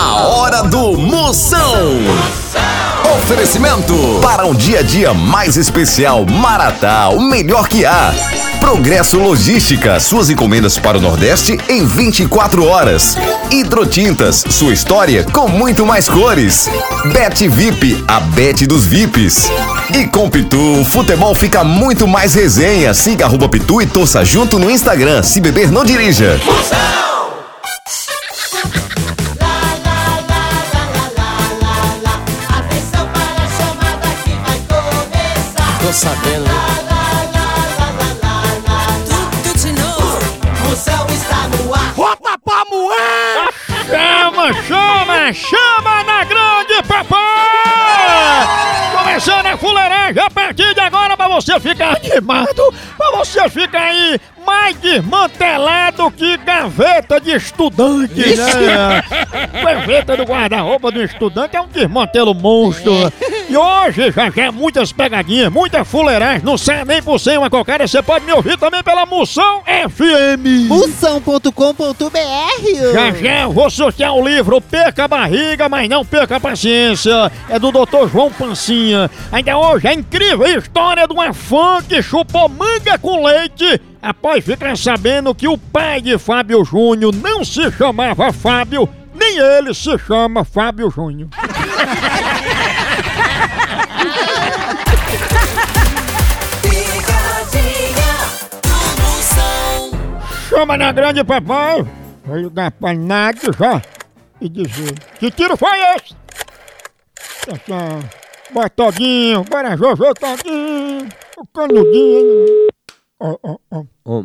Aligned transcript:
A 0.00 0.14
hora 0.28 0.62
do 0.62 0.96
Moção. 0.96 1.74
Oferecimento 3.16 3.92
para 4.22 4.46
um 4.46 4.54
dia 4.54 4.78
a 4.78 4.82
dia 4.82 5.12
mais 5.12 5.56
especial, 5.56 6.24
Maratá, 6.24 7.08
o 7.08 7.20
melhor 7.20 7.66
que 7.66 7.84
há. 7.84 8.14
Progresso 8.60 9.18
Logística, 9.18 9.98
suas 9.98 10.30
encomendas 10.30 10.78
para 10.78 10.98
o 10.98 11.00
Nordeste 11.00 11.58
em 11.68 11.84
24 11.84 12.64
horas. 12.64 13.16
Hidrotintas, 13.50 14.44
sua 14.48 14.72
história 14.72 15.24
com 15.24 15.48
muito 15.48 15.84
mais 15.84 16.08
cores. 16.08 16.70
Bet 17.12 17.48
VIP, 17.48 18.04
a 18.06 18.20
Bet 18.20 18.68
dos 18.68 18.84
VIPs. 18.84 19.50
E 19.92 20.06
com 20.06 20.30
Pitu, 20.30 20.80
o 20.80 20.84
futebol 20.84 21.34
fica 21.34 21.64
muito 21.64 22.06
mais 22.06 22.34
resenha. 22.34 22.94
Siga 22.94 23.24
arroba 23.24 23.48
Pitu 23.48 23.82
e 23.82 23.86
torça 23.86 24.24
junto 24.24 24.60
no 24.60 24.70
Instagram. 24.70 25.24
Se 25.24 25.40
beber, 25.40 25.72
não 25.72 25.84
dirija. 25.84 26.36
Atenção 26.36 27.07
Tô 35.88 35.92
sabendo? 35.94 36.44
Tudo 39.06 39.58
de 39.58 39.72
novo. 39.72 40.68
Moção 40.68 41.06
está 41.06 41.48
no 41.48 41.74
ar. 41.74 41.94
Bota 41.94 42.38
pra 42.44 42.62
moer! 42.66 43.48
Chama, 43.88 44.52
chama, 44.64 45.32
chama 45.32 46.04
na 46.04 46.24
grande 46.24 46.82
papai! 46.86 48.46
Começando 48.98 49.46
a 49.46 49.56
fuleiragem 49.56 50.22
a 50.22 50.28
partir 50.28 50.74
de 50.74 50.80
agora 50.80 51.16
pra 51.16 51.26
você 51.26 51.58
ficar 51.58 51.96
animado, 51.96 52.74
pra 52.98 53.10
você 53.12 53.48
ficar 53.48 53.84
aí 53.84 54.20
mais 54.44 54.76
desmantelado 54.76 56.10
que 56.10 56.36
gaveta 56.36 57.18
de 57.18 57.34
estudante, 57.34 58.36
né? 58.36 59.02
Gaveta 59.64 60.18
do 60.18 60.24
guarda-roupa 60.24 60.90
do 60.90 61.02
estudante 61.02 61.56
é 61.56 61.60
um 61.62 61.68
desmantelo 61.68 62.34
monstro. 62.34 62.92
E 63.50 63.56
hoje 63.56 64.12
já 64.12 64.28
já 64.28 64.52
muitas 64.52 64.92
pegadinhas, 64.92 65.50
muita 65.50 65.82
fuleiragem, 65.82 66.44
não 66.44 66.58
sai 66.58 66.84
nem 66.84 67.02
por 67.02 67.18
cem 67.18 67.38
uma 67.38 67.48
cocada, 67.48 67.88
você 67.88 68.02
pode 68.02 68.26
me 68.26 68.32
ouvir 68.34 68.58
também 68.58 68.82
pela 68.82 69.06
Moção 69.06 69.62
FM. 69.62 70.68
Moção.com.br 70.68 71.52
Já 72.92 73.10
já 73.10 73.40
eu 73.44 73.52
vou 73.52 73.70
sortear 73.70 74.14
o 74.14 74.26
livro 74.28 74.60
Perca 74.60 75.04
a 75.04 75.08
Barriga, 75.08 75.66
mas 75.66 75.88
não 75.88 76.04
perca 76.04 76.36
a 76.36 76.40
paciência. 76.40 77.32
É 77.48 77.58
do 77.58 77.72
Dr. 77.72 78.06
João 78.12 78.30
Pancinha. 78.30 79.10
Ainda 79.32 79.56
hoje 79.56 79.86
é 79.86 79.94
incrível 79.94 80.44
a 80.44 80.50
história 80.50 81.06
de 81.08 81.14
uma 81.14 81.32
fã 81.32 81.82
que 81.82 82.02
chupou 82.02 82.50
manga 82.50 82.98
com 82.98 83.24
leite 83.24 83.80
após 84.02 84.44
ficar 84.44 84.76
sabendo 84.76 85.34
que 85.34 85.48
o 85.48 85.56
pai 85.56 86.02
de 86.02 86.18
Fábio 86.18 86.62
Júnior 86.66 87.14
não 87.14 87.42
se 87.42 87.70
chamava 87.72 88.30
Fábio, 88.30 88.86
nem 89.14 89.38
ele 89.38 89.72
se 89.72 89.96
chama 89.98 90.44
Fábio 90.44 90.90
Júnior. 90.90 91.30
Na 100.76 100.92
grande 100.92 101.24
papai. 101.24 101.82
Vai 102.24 102.40
ligar 102.42 102.70
pra 102.72 102.92
Nádia 102.92 103.50
já 103.52 103.82
e 104.40 104.48
dizer: 104.48 104.94
Que 105.18 105.30
tiro 105.30 105.56
foi 105.56 105.76
esse? 105.96 106.14
Essa. 107.48 108.18
Bora 108.50 108.70
todinho, 108.70 109.44
bora 109.44 109.76
Jojo 109.76 110.14
todinho, 110.14 111.08
o 111.36 111.46
canudinho. 111.48 112.68
Ó, 113.20 113.36
ó, 113.42 113.56
ó. 113.70 113.82
Ó, 114.04 114.24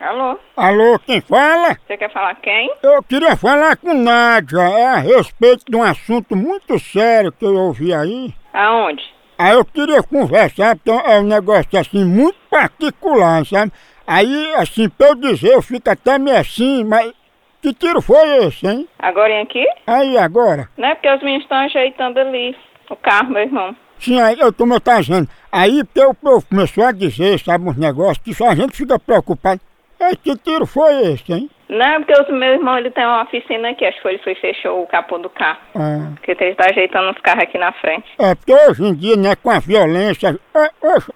Alô, 0.00 0.38
Alô, 0.54 0.98
quem 0.98 1.20
fala? 1.22 1.78
você 1.86 1.96
quer 1.96 2.12
falar 2.12 2.34
quem? 2.36 2.70
Eu 2.82 3.02
queria 3.02 3.34
falar 3.36 3.74
com 3.76 3.94
Nádia, 3.94 4.60
é 4.60 4.86
a 4.86 4.96
respeito 4.96 5.64
de 5.66 5.74
um 5.74 5.82
assunto 5.82 6.36
muito 6.36 6.78
sério 6.78 7.32
que 7.32 7.44
eu 7.44 7.54
ouvi 7.54 7.94
aí. 7.94 8.34
Aonde? 8.52 9.02
Aí 9.44 9.52
eu 9.52 9.62
queria 9.62 10.02
conversar, 10.02 10.74
porque 10.74 10.90
é 10.90 11.20
um 11.20 11.24
negócio 11.24 11.78
assim 11.78 12.02
muito 12.02 12.38
particular, 12.48 13.44
sabe? 13.44 13.70
Aí, 14.06 14.54
assim, 14.54 14.88
pra 14.88 15.08
eu 15.08 15.14
dizer, 15.16 15.52
eu 15.52 15.60
fico 15.60 15.90
até 15.90 16.18
meio 16.18 16.38
assim, 16.38 16.82
mas 16.82 17.12
que 17.60 17.74
tiro 17.74 18.00
foi 18.00 18.46
esse, 18.46 18.66
hein? 18.66 18.88
Agora 18.98 19.30
em 19.30 19.42
aqui? 19.42 19.62
Aí, 19.86 20.16
agora? 20.16 20.70
Não 20.78 20.88
é 20.88 20.94
porque 20.94 21.12
os 21.12 21.22
meninos 21.22 21.42
estão 21.42 21.58
ajeitando 21.58 22.20
ali 22.20 22.56
o 22.88 22.96
carro, 22.96 23.32
meu 23.32 23.42
irmão. 23.42 23.76
Sim, 23.98 24.18
aí, 24.18 24.40
eu, 24.40 24.50
como 24.50 24.72
eu 24.72 24.80
tava 24.80 25.02
dizendo, 25.02 25.28
aí 25.52 25.84
porque 25.84 26.06
o 26.06 26.14
povo 26.14 26.46
começou 26.48 26.84
a 26.84 26.92
dizer, 26.92 27.38
sabe, 27.38 27.68
uns 27.68 27.76
negócios, 27.76 28.24
que 28.24 28.32
só 28.32 28.48
a 28.48 28.54
gente 28.54 28.74
fica 28.74 28.98
preocupado. 28.98 29.60
Ei, 30.00 30.16
que 30.16 30.34
tiro 30.38 30.64
foi 30.64 31.12
esse, 31.12 31.30
hein? 31.30 31.50
Não 31.74 31.86
é 31.86 31.98
porque 32.00 32.32
o 32.32 32.34
meu 32.34 32.54
irmão 32.54 32.78
ele 32.78 32.90
tem 32.90 33.04
uma 33.04 33.22
oficina 33.22 33.70
aqui, 33.70 33.84
acho 33.84 34.00
que 34.00 34.08
ele 34.08 34.18
foi 34.18 34.34
fechou 34.36 34.82
o 34.82 34.86
capô 34.86 35.18
do 35.18 35.28
carro. 35.30 35.58
Ah, 35.74 36.12
Porque 36.14 36.32
ele 36.32 36.50
está 36.52 36.66
ajeitando 36.70 37.10
os 37.10 37.18
carros 37.20 37.42
aqui 37.44 37.58
na 37.58 37.72
frente. 37.72 38.04
é 38.18 38.34
porque 38.34 38.52
hoje 38.52 38.84
em 38.84 38.94
dia, 38.94 39.16
né, 39.16 39.34
com 39.36 39.50
a 39.50 39.58
violência, 39.58 40.38
é, 40.54 40.68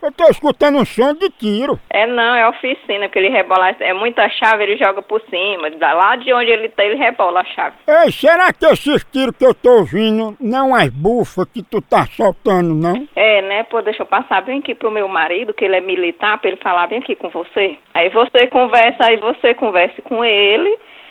eu 0.03 0.13
tô 0.13 0.25
escutando 0.31 0.79
um 0.79 0.85
som 0.85 1.15
de 1.15 1.31
tiro. 1.31 1.79
É 1.91 2.07
não, 2.07 2.35
é 2.35 2.49
oficina, 2.49 3.07
porque 3.07 3.19
ele 3.19 3.29
rebola, 3.29 3.71
é 3.81 3.93
muita 3.93 4.29
chave, 4.31 4.63
ele 4.65 4.77
joga 4.77 5.03
por 5.03 5.21
cima. 5.31 5.69
Lá 5.81 6.17
de 6.17 6.33
onde 6.33 6.51
ele 6.51 6.69
tá, 6.69 6.85
ele 6.85 6.97
rebola 6.97 7.41
a 7.41 7.45
chave. 7.45 7.77
Ei, 7.87 8.11
será 8.13 8.53
que 8.53 8.65
esses 8.67 9.05
tiros 9.05 9.35
que 9.37 9.45
eu 9.47 9.55
tô 9.55 9.79
ouvindo 9.79 10.37
não 10.41 10.75
as 10.75 10.89
bufas 10.89 11.47
que 11.53 11.63
tu 11.63 11.81
tá 11.81 12.05
soltando, 12.07 12.75
não? 12.75 13.07
É, 13.15 13.43
né? 13.43 13.63
Pô, 13.65 13.81
deixa 13.83 14.03
eu 14.03 14.07
passar 14.07 14.43
bem 14.43 14.59
aqui 14.61 14.75
pro 14.75 14.91
meu 14.91 15.09
marido, 15.09 15.55
que 15.55 15.65
ele 15.65 15.77
é 15.77 15.81
militar, 15.81 16.39
pra 16.39 16.51
ele 16.51 16.59
falar 16.63 16.87
bem 16.89 16.99
aqui 16.99 17.15
com 17.15 17.29
você. 17.29 17.77
Aí 17.95 18.09
você 18.11 18.47
conversa, 18.49 19.05
aí 19.05 19.17
você 19.17 19.55
converse 19.55 20.01
com 20.03 20.25
ele, 20.25 20.48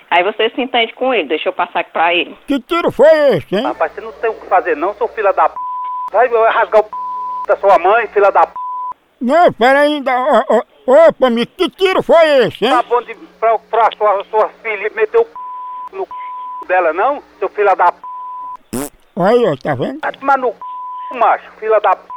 aí 0.09 0.23
você 0.23 0.49
se 0.49 0.61
entende 0.61 0.93
com 0.93 1.13
ele. 1.13 1.27
Deixa 1.27 1.49
eu 1.49 1.53
passar 1.53 1.81
aqui 1.81 1.91
pra 1.91 2.13
ele. 2.13 2.37
Que 2.47 2.59
tiro 2.59 2.91
foi 2.91 3.35
esse, 3.35 3.55
hein? 3.55 3.63
Rapaz, 3.63 3.91
você 3.91 4.01
não 4.01 4.11
tem 4.13 4.29
o 4.29 4.33
que 4.33 4.47
fazer 4.47 4.75
não, 4.75 4.93
seu 4.95 5.07
filho 5.09 5.33
da 5.33 5.49
p. 5.49 5.55
Vai 6.11 6.27
rasgar 6.27 6.81
o 6.81 6.83
p 6.83 6.89
da 7.47 7.57
sua 7.57 7.77
mãe, 7.79 8.07
filha 8.07 8.31
da 8.31 8.45
p. 8.45 8.53
Não, 9.19 9.51
pera 9.53 9.79
ainda. 9.79 10.11
ó, 10.15 10.43
ó, 10.49 10.61
Opa, 11.09 11.29
me 11.29 11.45
que 11.45 11.69
tiro 11.69 12.01
foi 12.01 12.45
esse, 12.45 12.63
hein? 12.63 12.71
Tá 12.71 12.81
bom 12.83 13.01
de 13.01 13.13
pra, 13.39 13.59
pra 13.59 13.89
sua, 13.97 14.23
sua 14.29 14.49
filha 14.63 14.89
meter 14.95 15.17
o 15.17 15.25
p 15.25 15.31
no 15.91 16.05
c 16.05 16.67
dela 16.67 16.93
não, 16.93 17.21
seu 17.39 17.49
filho 17.49 17.75
da 17.75 17.91
p. 17.91 17.97
Aí, 19.17 19.45
ó, 19.45 19.55
tá 19.61 19.75
vendo? 19.75 19.99
Vai 19.99 20.11
tomar 20.13 20.37
no 20.37 20.51
c, 20.51 21.17
macho, 21.17 21.51
filha 21.59 21.79
da 21.81 21.95
p. 21.95 22.16